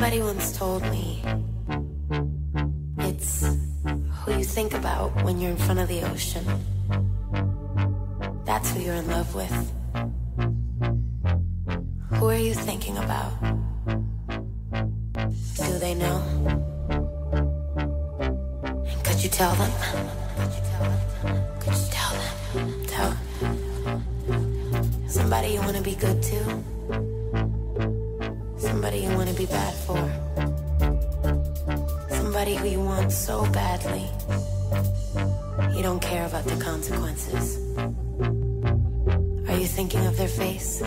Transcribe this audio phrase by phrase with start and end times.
[0.00, 1.22] Somebody once told me
[3.00, 6.42] it's who you think about when you're in front of the ocean.
[8.46, 9.52] That's who you're in love with.
[12.14, 13.30] Who are you thinking about?
[15.56, 16.22] Do they know?
[19.04, 19.70] Could you tell them?
[21.60, 22.84] Could you tell them?
[22.86, 23.16] Tell
[25.08, 27.19] somebody you want to be good to.
[28.90, 30.10] Somebody you want to be bad for.
[32.08, 34.04] Somebody who you want so badly.
[35.76, 37.56] You don't care about the consequences.
[39.48, 40.82] Are you thinking of their face?